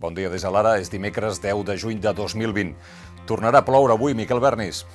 Bon 0.00 0.14
dia 0.16 0.30
des 0.32 0.40
de 0.40 0.48
l'ara, 0.48 0.78
és 0.80 0.88
dimecres 0.88 1.42
10 1.44 1.58
de 1.68 1.74
juny 1.76 1.98
de 2.00 2.14
2020. 2.16 2.70
Tornarà 3.28 3.60
a 3.60 3.64
ploure 3.66 3.92
avui, 3.92 4.14
Miquel 4.16 4.40
Bernis. 4.40 4.86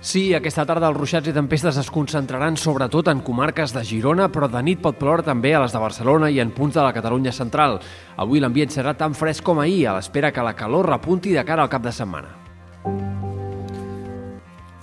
Sí, 0.00 0.30
aquesta 0.32 0.64
tarda 0.64 0.88
els 0.88 0.96
ruixats 0.96 1.28
i 1.28 1.34
tempestes 1.36 1.76
es 1.82 1.90
concentraran 1.92 2.56
sobretot 2.56 3.10
en 3.12 3.20
comarques 3.26 3.74
de 3.76 3.82
Girona, 3.84 4.30
però 4.32 4.48
de 4.48 4.62
nit 4.64 4.80
pot 4.80 4.96
ploure 4.96 5.26
també 5.26 5.52
a 5.52 5.60
les 5.60 5.76
de 5.76 5.82
Barcelona 5.82 6.32
i 6.32 6.40
en 6.40 6.54
punts 6.56 6.72
de 6.72 6.80
la 6.80 6.94
Catalunya 6.96 7.36
central. 7.36 7.76
Avui 8.16 8.40
l'ambient 8.40 8.72
serà 8.72 8.96
tan 8.96 9.12
fresc 9.12 9.44
com 9.44 9.60
ahir, 9.60 9.90
a 9.90 9.98
l'espera 9.98 10.32
que 10.32 10.48
la 10.48 10.56
calor 10.56 10.88
repunti 10.88 11.36
de 11.36 11.44
cara 11.44 11.68
al 11.68 11.72
cap 11.76 11.84
de 11.84 11.92
setmana. 11.92 12.32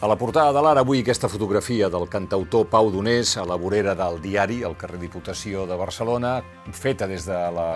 A 0.04 0.05
la 0.05 0.20
portada 0.21 0.54
de 0.54 0.62
l'Ara 0.62 0.86
avui 0.86 1.02
aquesta 1.02 1.32
fotografia 1.32 1.90
del 1.90 2.10
cantautor 2.14 2.70
Pau 2.70 2.94
Donés 2.94 3.38
a 3.42 3.50
la 3.50 3.58
vorera 3.58 3.98
del 3.98 4.21
diari, 4.21 4.62
al 4.62 4.78
carrer 4.78 5.02
Diputació 5.02 5.66
de 5.66 5.82
Barcelona, 5.82 6.44
feta 6.70 7.08
des 7.08 7.26
de 7.26 7.46
la 7.58 7.70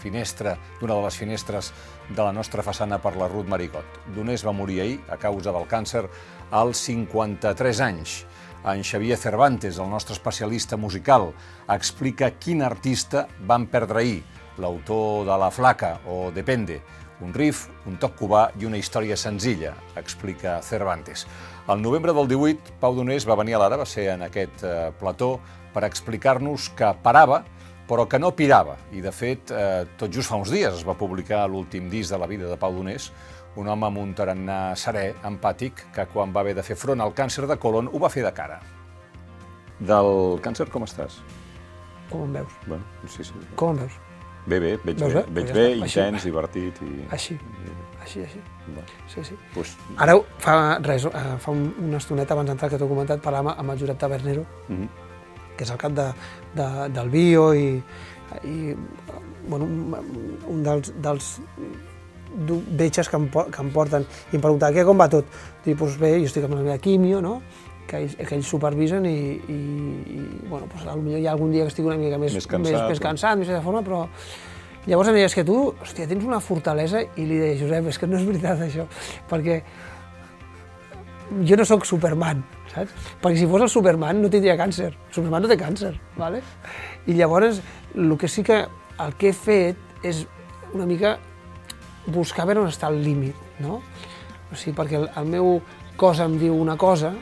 finestra, 0.00 0.56
d'una 0.80 0.96
de 0.96 1.04
les 1.04 1.18
finestres 1.20 1.70
de 2.08 2.20
la 2.22 2.32
nostra 2.32 2.64
façana 2.66 2.98
per 2.98 3.14
la 3.20 3.28
Ruth 3.28 3.48
Marigot. 3.48 4.00
Donés 4.16 4.44
va 4.46 4.56
morir 4.56 4.80
ahir 4.80 4.98
a 5.08 5.18
causa 5.20 5.52
del 5.52 5.68
càncer 5.70 6.06
als 6.50 6.82
53 6.88 7.82
anys. 7.86 8.22
En 8.64 8.82
Xavier 8.84 9.16
Cervantes, 9.16 9.78
el 9.78 9.88
nostre 9.88 10.16
especialista 10.16 10.76
musical, 10.76 11.30
explica 11.68 12.32
quin 12.36 12.62
artista 12.62 13.26
van 13.48 13.66
perdre 13.72 14.02
ahir, 14.02 14.22
l'autor 14.60 15.24
de 15.28 15.38
La 15.40 15.50
Flaca 15.50 15.94
o 16.08 16.30
Depende, 16.34 16.80
un 17.20 17.32
riff, 17.36 17.68
un 17.86 17.96
toc 18.00 18.16
cubà 18.18 18.48
i 18.60 18.66
una 18.68 18.80
història 18.80 19.16
senzilla, 19.16 19.74
explica 19.96 20.60
Cervantes. 20.64 21.26
Al 21.68 21.80
novembre 21.80 22.12
del 22.16 22.28
18, 22.28 22.76
Pau 22.80 22.96
Donés 22.96 23.26
va 23.28 23.38
venir 23.38 23.56
a 23.56 23.62
l'Ara, 23.62 23.80
va 23.80 23.88
ser 23.88 24.08
en 24.14 24.24
aquest 24.26 24.64
eh, 24.64 24.90
plató, 25.00 25.38
per 25.74 25.84
explicar-nos 25.86 26.70
que 26.76 26.88
parava, 27.04 27.44
però 27.90 28.06
que 28.06 28.20
no 28.22 28.30
pirava. 28.38 28.76
I, 28.94 29.00
de 29.02 29.10
fet, 29.10 29.50
eh, 29.50 29.82
tot 29.98 30.12
just 30.14 30.30
fa 30.30 30.38
uns 30.38 30.50
dies 30.54 30.76
es 30.78 30.84
va 30.86 30.94
publicar 30.94 31.42
l'últim 31.50 31.88
disc 31.90 32.12
de 32.14 32.18
la 32.22 32.28
vida 32.30 32.46
de 32.46 32.56
Pau 32.56 32.72
Donés, 32.76 33.10
un 33.58 33.66
home 33.66 33.88
amb 33.88 33.98
un 33.98 34.12
tarannà 34.14 34.76
serè, 34.78 35.08
empàtic, 35.26 35.88
que 35.92 36.04
quan 36.12 36.30
va 36.32 36.44
haver 36.44 36.54
de 36.54 36.62
fer 36.62 36.76
front 36.78 37.00
al 37.02 37.10
càncer 37.18 37.48
de 37.50 37.56
colon 37.58 37.88
ho 37.90 37.98
va 37.98 38.08
fer 38.14 38.22
de 38.22 38.30
cara. 38.32 38.60
Del 39.80 40.38
càncer 40.44 40.68
com 40.70 40.84
estàs? 40.84 41.18
Com 42.10 42.26
em 42.28 42.32
veus? 42.40 42.54
Bueno, 42.66 42.84
sí, 43.08 43.24
sí. 43.24 43.34
Com 43.56 43.74
em 43.74 43.82
veus? 43.84 43.98
Bé, 44.46 44.58
bé, 44.60 44.70
veig 44.84 44.98
Veus 44.98 45.14
bé, 45.14 45.20
bé? 45.22 45.34
veig 45.36 45.48
Ja 45.50 45.54
bé, 45.54 45.66
així. 45.82 46.00
intens, 46.00 46.24
divertit 46.24 46.78
i... 46.82 46.92
Així, 47.12 47.36
així, 48.02 48.22
així. 48.24 48.40
Bueno, 48.66 48.86
Sí, 49.10 49.24
sí. 49.24 49.36
doncs, 49.54 49.74
Ara, 49.98 50.14
fa 50.38 50.54
res, 50.84 51.04
eh, 51.04 51.36
fa 51.38 51.50
un- 51.52 51.74
una 51.78 51.98
estoneta 51.98 52.34
abans 52.34 52.48
d'entrar 52.48 52.70
que 52.70 52.78
t'ho 52.78 52.86
he 52.86 52.88
comentat, 52.94 53.20
parlàvem 53.24 53.52
amb 53.58 53.70
el 53.74 53.78
Josep 53.82 53.98
Tabernero, 53.98 54.44
mhm. 54.68 54.88
Que 55.60 55.68
és 55.68 55.74
el 55.76 55.80
cap 55.80 55.92
de, 55.92 56.08
de, 56.56 56.66
del 56.96 57.12
bio 57.12 57.50
i, 57.52 57.68
i 58.48 58.74
bueno, 59.44 59.66
un, 59.68 60.36
un 60.48 60.62
dels, 60.64 60.94
dels 61.04 61.32
metges 62.78 63.10
que 63.10 63.18
em, 63.18 63.26
que 63.28 63.60
em 63.60 63.72
porten 63.74 64.06
i 64.30 64.38
em 64.38 64.42
preguntava 64.42 64.72
què, 64.72 64.86
com 64.88 65.00
va 65.00 65.10
tot? 65.12 65.28
Dic, 65.64 65.76
doncs 65.76 65.98
bé, 66.00 66.14
jo 66.22 66.30
estic 66.30 66.46
amb 66.48 66.56
la 66.56 66.62
meva 66.64 66.78
quimio, 66.80 67.20
no? 67.24 67.40
que 67.90 67.98
ells, 68.04 68.14
que 68.14 68.36
ells 68.36 68.46
supervisen 68.46 69.06
i, 69.08 69.16
i, 69.50 69.58
i 70.14 70.20
bueno, 70.46 70.68
doncs, 70.70 70.84
potser 70.86 71.18
hi 71.18 71.26
ha 71.26 71.34
algun 71.34 71.50
dia 71.50 71.66
que 71.66 71.74
estic 71.74 71.88
una 71.88 71.98
mica 71.98 72.20
més, 72.22 72.36
Més 72.38 72.46
cansat, 72.46 72.76
més, 72.76 72.88
més 72.94 73.02
cansat, 73.02 73.40
més 73.40 73.50
de 73.50 73.60
forma, 73.64 73.82
però 73.86 74.04
llavors 74.86 75.10
em 75.10 75.18
deia, 75.18 75.28
és 75.28 75.36
que 75.36 75.44
tu, 75.46 75.58
hòstia, 75.82 76.06
tens 76.08 76.26
una 76.26 76.38
fortalesa, 76.44 77.02
i 77.18 77.26
li 77.26 77.40
deia, 77.40 77.58
Josep, 77.58 77.90
és 77.90 77.98
que 78.00 78.08
no 78.08 78.20
és 78.20 78.28
veritat 78.28 78.62
això, 78.68 78.86
perquè 79.30 79.60
jo 81.46 81.56
no 81.56 81.66
sóc 81.68 81.86
Superman, 81.88 82.42
saps? 82.72 82.92
Perquè 83.22 83.40
si 83.40 83.48
fos 83.50 83.64
el 83.66 83.72
Superman 83.72 84.22
no 84.22 84.30
tindria 84.32 84.56
càncer. 84.58 84.92
Superman 85.14 85.46
no 85.46 85.50
té 85.50 85.58
càncer, 85.60 85.94
¿vale? 86.18 86.42
I 87.06 87.16
llavors, 87.18 87.62
el 87.94 88.16
que 88.18 88.28
sí 88.28 88.42
que 88.46 88.64
el 89.00 89.16
que 89.16 89.30
he 89.30 89.36
fet 89.36 90.04
és 90.06 90.26
una 90.74 90.86
mica 90.86 91.16
buscar 92.06 92.46
veure 92.48 92.64
on 92.64 92.70
està 92.70 92.88
el 92.90 93.02
límit, 93.04 93.36
no? 93.60 93.80
O 94.50 94.56
sigui, 94.56 94.74
perquè 94.76 94.98
el, 94.98 95.10
el 95.16 95.28
meu 95.30 95.60
cos 96.00 96.20
em 96.24 96.38
diu 96.40 96.56
una 96.56 96.76
cosa, 96.80 97.12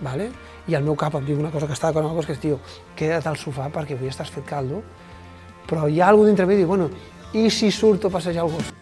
¿vale? 0.00 0.30
i 0.68 0.76
el 0.76 0.84
meu 0.84 0.96
cap 1.00 1.14
em 1.16 1.24
diu 1.24 1.38
una 1.40 1.50
cosa 1.50 1.66
que 1.66 1.72
està 1.72 1.92
con 1.96 2.04
una 2.04 2.14
cosa 2.14 2.28
que 2.28 2.36
és, 2.36 2.42
tio, 2.42 2.58
queda't 2.96 3.26
al 3.30 3.38
sofà 3.40 3.70
perquè 3.72 3.96
avui 3.96 4.10
estàs 4.12 4.30
fet 4.32 4.44
caldo, 4.46 4.82
però 5.68 5.88
hi 5.88 6.02
ha 6.02 6.10
algú 6.12 6.26
dintre 6.28 6.46
mi 6.46 6.54
que 6.54 6.62
diu, 6.62 6.68
bueno, 6.68 6.90
i 7.32 7.48
si 7.50 7.70
surto 7.72 8.08
a 8.08 8.16
passejar 8.18 8.44
el 8.44 8.52
gos? 8.52 8.74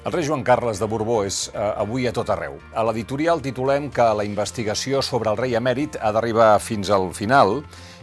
El 0.00 0.14
rei 0.14 0.24
Joan 0.24 0.40
Carles 0.40 0.78
de 0.80 0.86
Borbó 0.88 1.18
és 1.28 1.50
eh, 1.50 1.60
avui 1.60 2.06
a 2.08 2.12
tot 2.16 2.30
arreu. 2.32 2.54
A 2.72 2.80
l'editorial 2.88 3.42
titulem 3.44 3.90
que 3.92 4.06
la 4.16 4.24
investigació 4.24 5.02
sobre 5.04 5.28
el 5.28 5.36
rei 5.36 5.58
emèrit 5.58 5.98
ha 6.00 6.08
d'arribar 6.16 6.54
fins 6.64 6.88
al 6.88 7.10
final 7.12 7.58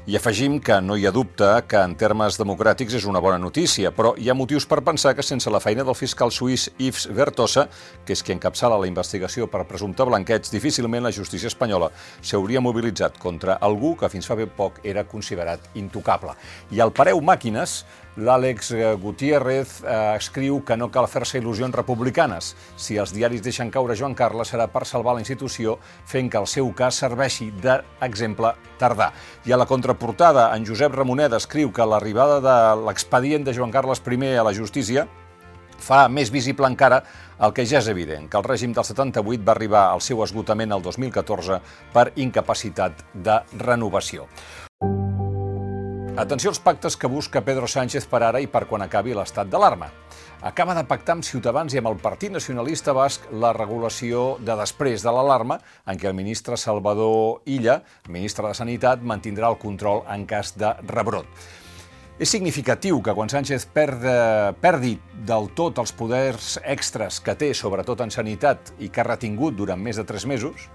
i 0.08 0.16
afegim 0.16 0.62
que 0.64 0.78
no 0.80 0.96
hi 0.96 1.04
ha 1.04 1.12
dubte 1.12 1.48
que 1.68 1.82
en 1.84 1.92
termes 2.00 2.38
democràtics 2.40 2.94
és 2.96 3.08
una 3.12 3.20
bona 3.20 3.36
notícia, 3.44 3.90
però 3.92 4.14
hi 4.16 4.30
ha 4.32 4.36
motius 4.40 4.64
per 4.64 4.80
pensar 4.80 5.12
que 5.18 5.26
sense 5.26 5.52
la 5.52 5.60
feina 5.60 5.84
del 5.84 5.98
fiscal 6.00 6.32
suís 6.32 6.70
Yves 6.80 7.10
Vertosa, 7.12 7.66
que 8.08 8.16
és 8.16 8.24
qui 8.24 8.32
encapçala 8.32 8.80
la 8.80 8.88
investigació 8.88 9.50
per 9.52 9.66
presumpte 9.68 10.08
blanqueig, 10.08 10.48
difícilment 10.48 11.04
la 11.04 11.12
justícia 11.12 11.52
espanyola 11.52 11.92
s'hauria 12.22 12.64
mobilitzat 12.64 13.20
contra 13.20 13.60
algú 13.60 13.98
que 14.00 14.08
fins 14.08 14.32
fa 14.32 14.40
ben 14.40 14.56
poc 14.56 14.80
era 14.88 15.04
considerat 15.04 15.76
intocable. 15.76 16.40
I 16.72 16.80
al 16.80 16.96
Pareu 16.96 17.20
Màquines, 17.20 17.82
L'Àlex 18.18 18.72
Gutiérrez 18.98 19.84
eh, 19.84 19.96
escriu 20.18 20.64
que 20.66 20.74
no 20.78 20.88
cal 20.90 21.06
fer-se 21.06 21.38
il·lusions 21.38 21.76
republicanes. 21.76 22.56
Si 22.74 22.98
els 22.98 23.14
diaris 23.14 23.44
deixen 23.46 23.70
caure 23.70 23.94
Joan 24.00 24.16
Carles 24.18 24.50
serà 24.50 24.66
per 24.74 24.88
salvar 24.90 25.14
la 25.14 25.22
institució 25.22 25.76
fent 26.10 26.32
que 26.34 26.42
el 26.42 26.50
seu 26.50 26.72
cas 26.74 26.98
serveixi 27.04 27.52
d'exemple 27.62 28.56
tardà. 28.82 29.12
I 29.46 29.54
a 29.54 29.62
la 29.62 29.70
contraportada, 29.98 30.56
en 30.56 30.64
Josep 30.64 30.94
Ramoneda 30.94 31.40
escriu 31.42 31.72
que 31.74 31.86
l'arribada 31.86 32.38
de 32.38 32.86
l'expedient 32.86 33.44
de 33.44 33.54
Joan 33.54 33.72
Carles 33.72 34.02
I 34.06 34.38
a 34.38 34.44
la 34.44 34.54
justícia 34.54 35.08
fa 35.80 36.08
més 36.08 36.30
visible 36.30 36.68
encara 36.68 37.02
el 37.42 37.52
que 37.52 37.66
ja 37.66 37.80
és 37.80 37.88
evident, 37.88 38.30
que 38.30 38.38
el 38.38 38.44
règim 38.44 38.74
del 38.74 38.84
78 38.86 39.44
va 39.44 39.54
arribar 39.54 39.90
al 39.90 40.02
seu 40.02 40.22
esgotament 40.22 40.72
el 40.72 40.82
2014 40.82 41.62
per 41.94 42.12
incapacitat 42.16 42.94
de 43.14 43.42
renovació. 43.58 44.28
Atenció 46.18 46.50
als 46.50 46.58
pactes 46.58 46.96
que 46.98 47.06
busca 47.06 47.44
Pedro 47.46 47.68
Sánchez 47.70 48.08
per 48.10 48.24
ara 48.26 48.40
i 48.42 48.48
per 48.50 48.64
quan 48.66 48.82
acabi 48.82 49.14
l'estat 49.14 49.52
d'alarma. 49.54 49.92
Acaba 50.50 50.74
de 50.74 50.82
pactar 50.90 51.14
amb 51.14 51.26
Ciutadans 51.28 51.76
i 51.76 51.78
amb 51.78 51.92
el 51.92 52.00
Partit 52.02 52.34
Nacionalista 52.34 52.96
Basc 52.98 53.28
la 53.38 53.52
regulació 53.54 54.24
de 54.42 54.56
després 54.58 55.06
de 55.06 55.14
l'alarma, 55.14 55.60
en 55.86 56.02
què 56.02 56.10
el 56.10 56.18
ministre 56.18 56.58
Salvador 56.58 57.46
Illa, 57.46 57.84
ministre 58.10 58.50
de 58.50 58.58
Sanitat, 58.58 59.06
mantindrà 59.06 59.54
el 59.54 59.60
control 59.62 60.02
en 60.10 60.26
cas 60.26 60.56
de 60.58 60.74
rebrot. 60.90 61.30
És 62.18 62.34
significatiu 62.34 62.98
que 63.06 63.14
quan 63.14 63.30
Sánchez 63.30 63.68
perd, 63.70 64.10
perdi 64.58 64.96
del 65.30 65.52
tot 65.54 65.78
els 65.78 65.94
poders 65.94 66.56
extras 66.66 67.22
que 67.22 67.38
té, 67.38 67.54
sobretot 67.54 68.02
en 68.02 68.10
sanitat, 68.10 68.74
i 68.82 68.90
que 68.90 69.06
ha 69.06 69.12
retingut 69.12 69.54
durant 69.54 69.78
més 69.78 70.02
de 70.02 70.10
tres 70.10 70.26
mesos, 70.26 70.66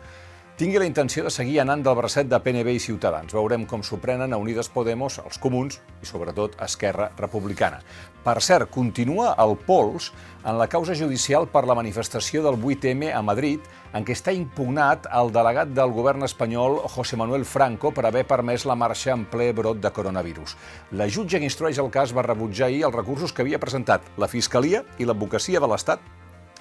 tingui 0.62 0.78
la 0.78 0.86
intenció 0.86 1.24
de 1.26 1.30
seguir 1.34 1.56
anant 1.58 1.80
del 1.82 1.96
bracet 1.98 2.28
de 2.30 2.38
PNB 2.38 2.76
i 2.76 2.80
Ciutadans. 2.82 3.32
Veurem 3.34 3.64
com 3.66 3.80
s'ho 3.82 3.96
prenen 3.98 4.30
a 4.30 4.38
Unides 4.38 4.68
Podemos, 4.70 5.16
els 5.18 5.40
comuns 5.42 5.80
i, 5.98 6.06
sobretot, 6.06 6.54
Esquerra 6.62 7.08
Republicana. 7.18 7.80
Per 8.22 8.36
cert, 8.46 8.68
continua 8.70 9.32
el 9.42 9.56
pols 9.66 10.12
en 10.46 10.60
la 10.60 10.68
causa 10.70 10.94
judicial 10.94 11.48
per 11.50 11.64
la 11.66 11.74
manifestació 11.74 12.44
del 12.46 12.60
8M 12.62 13.10
a 13.10 13.24
Madrid, 13.26 13.66
en 13.90 14.06
què 14.06 14.14
està 14.14 14.30
impugnat 14.30 15.10
el 15.10 15.34
delegat 15.34 15.74
del 15.74 15.90
govern 15.96 16.22
espanyol, 16.28 16.78
José 16.94 17.18
Manuel 17.18 17.42
Franco, 17.42 17.90
per 17.90 18.06
haver 18.06 18.22
permès 18.30 18.62
la 18.62 18.78
marxa 18.78 19.16
en 19.16 19.26
ple 19.26 19.50
brot 19.50 19.82
de 19.82 19.90
coronavirus. 19.90 20.54
La 20.94 21.10
jutge 21.10 21.40
que 21.42 21.50
instrueix 21.50 21.82
el 21.82 21.90
cas 21.90 22.14
va 22.14 22.22
rebutjar 22.22 22.70
ahir 22.70 22.84
els 22.86 22.94
recursos 22.94 23.34
que 23.34 23.42
havia 23.42 23.58
presentat 23.58 24.14
la 24.14 24.30
Fiscalia 24.30 24.86
i 25.02 25.10
l'Advocacia 25.10 25.58
de 25.58 25.74
l'Estat, 25.74 26.06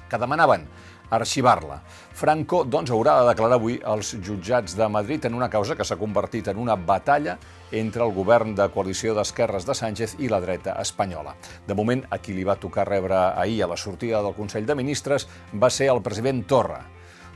que 0.09 0.19
demanaven 0.19 0.65
arxivar-la. 1.11 1.81
Franco, 2.17 2.63
doncs, 2.63 2.91
haurà 2.91 3.19
de 3.19 3.27
declarar 3.29 3.57
avui 3.59 3.77
als 3.83 4.13
jutjats 4.23 4.75
de 4.77 4.87
Madrid 4.89 5.25
en 5.27 5.35
una 5.37 5.49
causa 5.49 5.75
que 5.75 5.85
s'ha 5.87 5.99
convertit 5.99 6.47
en 6.47 6.57
una 6.57 6.75
batalla 6.75 7.37
entre 7.71 8.03
el 8.03 8.13
govern 8.15 8.55
de 8.55 8.67
coalició 8.73 9.15
d'esquerres 9.15 9.67
de 9.67 9.75
Sánchez 9.77 10.15
i 10.19 10.29
la 10.31 10.41
dreta 10.43 10.77
espanyola. 10.81 11.35
De 11.67 11.77
moment, 11.77 12.05
a 12.09 12.19
qui 12.19 12.35
li 12.35 12.47
va 12.47 12.59
tocar 12.59 12.87
rebre 12.89 13.17
ahir 13.35 13.63
a 13.63 13.69
la 13.71 13.77
sortida 13.77 14.23
del 14.23 14.35
Consell 14.35 14.65
de 14.65 14.75
Ministres 14.75 15.27
va 15.53 15.69
ser 15.69 15.91
el 15.93 16.01
president 16.01 16.45
Torra. 16.47 16.81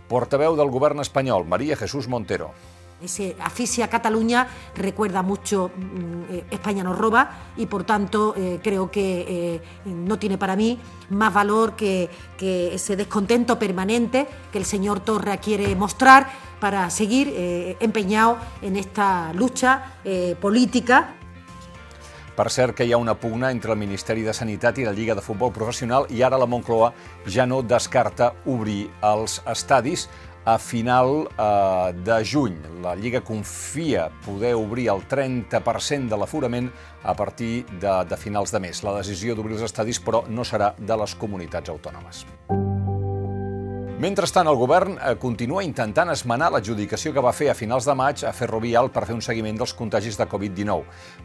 Portaveu 0.09 0.55
del 0.55 0.69
govern 0.69 1.01
espanyol, 1.01 1.47
María 1.49 1.75
Jesús 1.75 2.07
Montero. 2.07 2.51
Ese 3.01 3.35
asfixia 3.39 3.89
Cataluña 3.89 4.47
recuerda 4.73 5.21
mucho 5.21 5.69
mm, 5.75 6.33
eh, 6.33 6.43
España 6.49 6.83
nos 6.83 6.97
roba 6.97 7.29
y 7.57 7.65
por 7.65 7.83
tanto 7.83 8.33
eh, 8.37 8.59
creo 8.63 8.89
que 8.89 9.25
eh, 9.27 9.61
no 9.85 10.17
tiene 10.17 10.37
para 10.37 10.55
mí 10.55 10.79
más 11.09 11.33
valor 11.33 11.75
que, 11.75 12.09
ese 12.39 12.95
descontento 12.95 13.57
permanente 13.59 14.27
que 14.51 14.57
el 14.57 14.65
señor 14.65 14.99
Torra 14.99 15.37
quiere 15.37 15.75
mostrar 15.75 16.27
para 16.59 16.89
seguir 16.89 17.75
empeñado 17.79 18.37
en 18.61 18.75
esta 18.75 19.31
lucha 19.33 19.93
política. 20.39 21.15
Per 22.35 22.49
cert, 22.51 22.75
que 22.75 22.83
hi 22.83 22.93
una 22.93 23.15
pugna 23.15 23.49
entre 23.51 23.71
el 23.71 23.79
Ministeri 23.79 24.21
de 24.21 24.33
Sanitat 24.35 24.77
i 24.77 24.85
la 24.85 24.91
Lliga 24.91 25.15
de 25.15 25.23
Futbol 25.23 25.53
Professional 25.55 26.05
i 26.11 26.21
ara 26.21 26.37
la 26.37 26.45
Moncloa 26.45 26.91
ja 27.31 27.45
no 27.47 27.61
descarta 27.63 28.33
obrir 28.45 28.89
els 29.01 29.39
estadis 29.47 30.09
a 30.45 30.57
final 30.57 31.27
eh, 31.27 31.93
de 32.05 32.19
juny. 32.23 32.55
La 32.81 32.95
Lliga 32.95 33.21
confia 33.21 34.09
poder 34.25 34.53
obrir 34.55 34.87
el 34.93 35.01
30% 35.09 36.07
de 36.07 36.17
l'aforament 36.21 36.69
a 37.03 37.15
partir 37.17 37.65
de, 37.81 37.97
de 38.05 38.17
finals 38.17 38.53
de 38.53 38.61
mes. 38.61 38.83
La 38.85 38.95
decisió 39.01 39.35
d'obrir 39.35 39.57
els 39.57 39.65
estadis, 39.67 39.99
però, 39.99 40.23
no 40.29 40.45
serà 40.45 40.75
de 40.77 41.01
les 41.01 41.17
comunitats 41.17 41.73
autònomes. 41.73 42.25
Mentrestant, 43.95 44.43
el 44.51 44.57
govern 44.59 44.97
eh, 44.99 45.13
continua 45.15 45.61
intentant 45.63 46.09
esmenar 46.11 46.49
l'adjudicació 46.51 47.13
que 47.15 47.21
va 47.23 47.31
fer 47.31 47.45
a 47.47 47.53
finals 47.55 47.85
de 47.87 47.93
maig 47.95 48.25
a 48.27 48.33
Ferrovial 48.35 48.89
per 48.91 49.05
fer 49.07 49.13
un 49.15 49.21
seguiment 49.23 49.55
dels 49.55 49.71
contagis 49.71 50.17
de 50.19 50.25
Covid-19. 50.27 50.81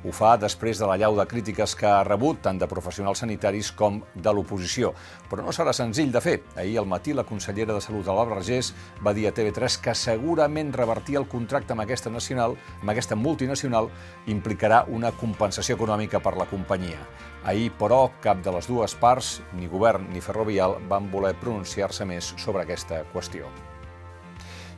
Ho 0.06 0.12
fa 0.14 0.36
després 0.38 0.78
de 0.78 0.86
la 0.86 0.94
llau 1.02 1.18
de 1.18 1.24
crítiques 1.26 1.74
que 1.74 1.88
ha 1.90 2.04
rebut 2.06 2.38
tant 2.44 2.60
de 2.60 2.68
professionals 2.70 3.24
sanitaris 3.24 3.72
com 3.74 3.96
de 4.14 4.34
l'oposició. 4.36 4.92
Però 5.26 5.42
no 5.42 5.50
serà 5.50 5.74
senzill 5.74 6.12
de 6.14 6.22
fer. 6.22 6.36
Ahir 6.54 6.76
al 6.78 6.86
matí 6.86 7.10
la 7.10 7.24
consellera 7.26 7.74
de 7.74 7.82
Salut, 7.82 8.06
Alba 8.06 8.28
Vergés, 8.36 8.70
va 9.02 9.16
dir 9.18 9.26
a 9.26 9.34
TV3 9.34 9.80
que 9.82 9.96
segurament 9.98 10.70
revertir 10.70 11.18
el 11.18 11.26
contracte 11.26 11.74
amb 11.74 11.82
aquesta 11.82 12.14
nacional, 12.14 12.54
amb 12.78 12.94
aquesta 12.94 13.18
multinacional, 13.18 13.90
implicarà 14.30 14.84
una 14.86 15.10
compensació 15.10 15.74
econòmica 15.74 16.22
per 16.22 16.36
la 16.38 16.46
companyia. 16.46 17.02
Ahir, 17.50 17.70
però, 17.80 18.10
cap 18.20 18.42
de 18.44 18.52
les 18.52 18.66
dues 18.68 18.94
parts, 19.00 19.40
ni 19.56 19.66
govern 19.66 20.06
ni 20.12 20.20
Ferrovial, 20.20 20.76
van 20.86 21.10
voler 21.10 21.32
pronunciar-se 21.40 22.04
més 22.04 22.34
sobre 22.60 22.64
aquesta 22.64 23.04
qüestió. 23.12 23.48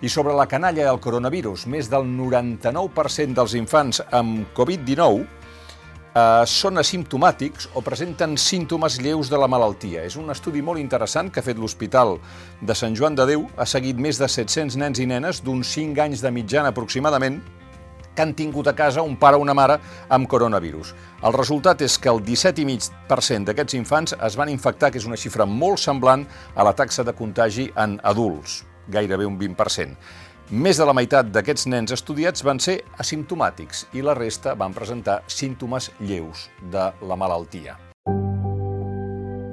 I 0.03 0.09
sobre 0.09 0.35
la 0.35 0.49
canalla 0.49 0.89
del 0.89 0.99
coronavirus, 1.01 1.67
més 1.67 1.89
del 1.89 2.05
99% 2.05 3.35
dels 3.35 3.55
infants 3.55 4.03
amb 4.11 4.49
Covid-19 4.55 5.23
eh, 5.23 6.43
són 6.47 6.79
asimptomàtics 6.79 7.69
o 7.75 7.83
presenten 7.83 8.37
símptomes 8.37 8.99
lleus 9.01 9.31
de 9.31 9.39
la 9.39 9.47
malaltia. 9.47 10.03
És 10.03 10.17
un 10.17 10.31
estudi 10.31 10.63
molt 10.63 10.81
interessant 10.81 11.31
que 11.31 11.41
ha 11.41 11.47
fet 11.47 11.59
l'Hospital 11.59 12.19
de 12.61 12.75
Sant 12.75 12.97
Joan 12.99 13.15
de 13.15 13.27
Déu. 13.27 13.47
Ha 13.57 13.67
seguit 13.67 13.97
més 13.97 14.19
de 14.19 14.27
700 14.27 14.77
nens 14.77 14.99
i 14.99 15.07
nenes 15.07 15.43
d'uns 15.43 15.71
5 15.71 16.03
anys 16.03 16.23
de 16.23 16.35
mitjana 16.35 16.75
aproximadament 16.75 17.41
que 18.15 18.23
han 18.23 18.35
tingut 18.35 18.69
a 18.69 18.75
casa 18.77 19.03
un 19.03 19.17
pare 19.17 19.37
o 19.37 19.45
una 19.45 19.55
mare 19.55 19.79
amb 20.09 20.29
coronavirus. 20.29 20.95
El 21.23 21.37
resultat 21.37 21.83
és 21.83 21.99
que 21.99 22.11
el 22.13 22.23
17,5% 22.25 23.49
d'aquests 23.49 23.79
infants 23.79 24.17
es 24.19 24.37
van 24.37 24.51
infectar, 24.53 24.91
que 24.91 24.99
és 24.99 25.07
una 25.09 25.19
xifra 25.21 25.47
molt 25.47 25.81
semblant 25.81 26.27
a 26.55 26.67
la 26.67 26.75
taxa 26.75 27.05
de 27.05 27.15
contagi 27.17 27.71
en 27.77 27.99
adults, 28.03 28.63
gairebé 28.89 29.27
un 29.27 29.39
20%. 29.39 29.97
Més 30.53 30.77
de 30.77 30.85
la 30.85 30.93
meitat 30.93 31.31
d'aquests 31.33 31.65
nens 31.73 31.95
estudiats 31.95 32.43
van 32.45 32.59
ser 32.61 32.83
asimptomàtics 33.01 33.87
i 33.97 34.03
la 34.05 34.13
resta 34.19 34.53
van 34.59 34.75
presentar 34.77 35.23
símptomes 35.25 35.89
lleus 36.05 36.51
de 36.75 36.91
la 37.09 37.17
malaltia. 37.17 37.79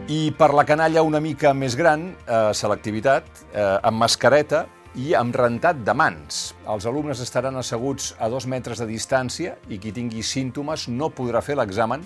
I 0.10 0.34
per 0.34 0.50
la 0.58 0.66
canalla 0.66 1.06
una 1.06 1.22
mica 1.22 1.54
més 1.54 1.78
gran, 1.78 2.10
eh, 2.26 2.50
selectivitat, 2.52 3.24
eh, 3.54 3.80
amb 3.84 3.98
mascareta, 4.02 4.66
i 4.96 5.14
amb 5.14 5.36
rentat 5.36 5.84
de 5.86 5.94
mans. 5.94 6.40
Els 6.70 6.88
alumnes 6.90 7.22
estaran 7.22 7.58
asseguts 7.60 8.14
a 8.20 8.30
dos 8.30 8.48
metres 8.50 8.82
de 8.82 8.88
distància 8.90 9.58
i 9.70 9.78
qui 9.78 9.94
tingui 9.94 10.24
símptomes 10.26 10.88
no 10.90 11.12
podrà 11.14 11.44
fer 11.46 11.58
l'examen 11.60 12.06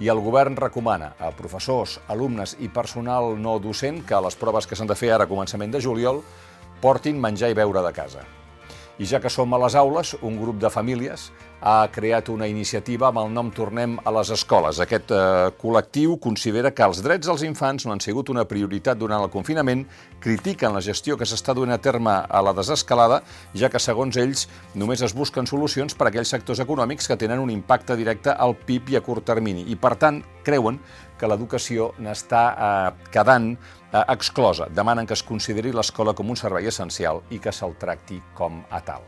i 0.00 0.08
el 0.08 0.22
govern 0.24 0.56
recomana 0.56 1.12
a 1.20 1.30
professors, 1.36 1.98
alumnes 2.08 2.56
i 2.60 2.70
personal 2.72 3.36
no 3.38 3.58
docent 3.62 4.02
que 4.06 4.16
a 4.16 4.22
les 4.24 4.36
proves 4.36 4.66
que 4.66 4.78
s'han 4.78 4.90
de 4.90 4.98
fer 4.98 5.12
ara 5.12 5.28
a 5.28 5.30
començament 5.30 5.74
de 5.74 5.82
juliol 5.84 6.22
portin 6.82 7.20
menjar 7.20 7.52
i 7.52 7.58
beure 7.58 7.84
de 7.84 7.92
casa. 7.92 8.24
I 9.00 9.06
ja 9.08 9.20
que 9.20 9.30
som 9.32 9.54
a 9.54 9.58
les 9.62 9.74
aules, 9.74 10.12
un 10.20 10.36
grup 10.36 10.58
de 10.60 10.68
famílies 10.70 11.30
ha 11.62 11.86
creat 11.94 12.28
una 12.28 12.48
iniciativa 12.50 13.08
amb 13.08 13.22
el 13.22 13.30
nom 13.32 13.48
Tornem 13.54 13.94
a 14.04 14.12
les 14.12 14.32
escoles. 14.34 14.80
Aquest 14.82 15.12
eh, 15.14 15.20
col·lectiu 15.60 16.18
considera 16.20 16.72
que 16.74 16.84
els 16.84 17.00
drets 17.04 17.30
dels 17.30 17.44
infants 17.46 17.86
no 17.86 17.94
han 17.94 18.02
sigut 18.04 18.28
una 18.34 18.44
prioritat 18.48 18.98
durant 18.98 19.22
el 19.22 19.30
confinament, 19.32 19.86
critiquen 20.20 20.74
la 20.74 20.82
gestió 20.84 21.16
que 21.16 21.28
s'està 21.28 21.54
duent 21.56 21.72
a 21.72 21.80
terme 21.80 22.12
a 22.12 22.42
la 22.44 22.52
desescalada, 22.56 23.22
ja 23.54 23.70
que, 23.72 23.80
segons 23.80 24.18
ells, 24.20 24.48
només 24.74 25.00
es 25.06 25.14
busquen 25.16 25.48
solucions 25.48 25.94
per 25.94 26.08
a 26.08 26.12
aquells 26.12 26.34
sectors 26.34 26.60
econòmics 26.60 27.08
que 27.08 27.16
tenen 27.20 27.40
un 27.40 27.52
impacte 27.54 27.96
directe 27.96 28.34
al 28.34 28.56
PIB 28.58 28.92
i 28.92 28.98
a 28.98 29.04
curt 29.06 29.24
termini. 29.30 29.64
I, 29.72 29.78
per 29.78 29.94
tant, 30.02 30.20
creuen 30.44 30.82
que 31.18 31.30
l'educació 31.30 31.92
n'està 32.02 32.42
eh, 32.52 33.06
quedant 33.14 33.54
eh, 33.92 34.04
exclosa. 34.08 34.68
Demanen 34.70 35.06
que 35.06 35.14
es 35.14 35.22
consideri 35.22 35.72
l'escola 35.72 36.14
com 36.14 36.30
un 36.30 36.36
servei 36.36 36.66
essencial 36.66 37.22
i 37.30 37.38
que 37.38 37.52
se'l 37.52 37.76
tracti 37.78 38.22
com 38.34 38.64
a 38.70 38.80
tal. 38.80 39.06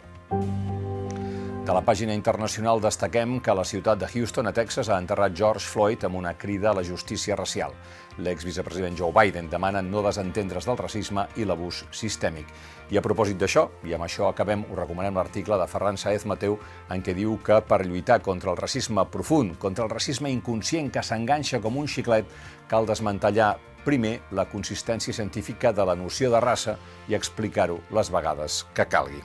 De 1.65 1.73
la 1.73 1.81
pàgina 1.81 2.13
internacional 2.13 2.77
destaquem 2.85 3.39
que 3.41 3.55
la 3.57 3.63
ciutat 3.65 3.97
de 3.97 4.09
Houston, 4.13 4.51
a 4.51 4.53
Texas, 4.53 4.91
ha 4.91 4.99
enterrat 5.01 5.33
George 5.33 5.65
Floyd 5.65 6.03
amb 6.05 6.19
una 6.19 6.35
crida 6.37 6.69
a 6.69 6.75
la 6.77 6.83
justícia 6.85 7.39
racial. 7.41 7.73
L'exvicepresident 8.19 8.99
Joe 8.99 9.15
Biden 9.17 9.49
demana 9.49 9.81
no 9.81 10.03
desentendre's 10.05 10.69
del 10.69 10.77
racisme 10.77 11.25
i 11.41 11.49
l'abús 11.49 11.87
sistèmic. 11.89 12.53
I 12.93 13.01
a 13.01 13.03
propòsit 13.03 13.41
d'això, 13.41 13.65
i 13.89 13.97
amb 13.97 14.05
això 14.05 14.29
acabem, 14.29 14.67
us 14.69 14.77
recomanem 14.77 15.17
l'article 15.17 15.57
de 15.57 15.67
Ferran 15.73 15.97
Saez 15.97 16.29
Mateu 16.29 16.59
en 16.93 17.01
què 17.01 17.17
diu 17.17 17.39
que 17.41 17.63
per 17.65 17.87
lluitar 17.87 18.21
contra 18.21 18.53
el 18.53 18.61
racisme 18.61 19.09
profund, 19.09 19.57
contra 19.57 19.89
el 19.89 19.95
racisme 19.97 20.29
inconscient 20.37 20.93
que 20.93 21.03
s'enganxa 21.03 21.65
com 21.65 21.81
un 21.81 21.89
xiclet, 21.89 22.29
cal 22.69 22.85
desmantellar 22.85 23.55
primer 23.85 24.17
la 24.33 24.47
consistència 24.51 25.15
científica 25.15 25.73
de 25.73 25.85
la 25.85 25.95
noció 25.95 26.33
de 26.33 26.41
raça 26.41 26.79
i 27.09 27.15
explicar-ho 27.15 27.79
les 27.95 28.11
vegades 28.11 28.65
que 28.75 28.89
calgui. 28.89 29.23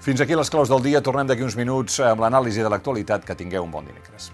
Fins 0.00 0.24
aquí 0.24 0.36
les 0.38 0.50
claus 0.50 0.72
del 0.72 0.82
dia. 0.82 1.04
Tornem 1.04 1.28
d'aquí 1.28 1.44
uns 1.46 1.56
minuts 1.58 2.00
amb 2.00 2.24
l'anàlisi 2.24 2.64
de 2.64 2.72
l'actualitat. 2.72 3.24
Que 3.28 3.36
tingueu 3.36 3.64
un 3.64 3.72
bon 3.72 3.84
dimecres. 3.84 4.32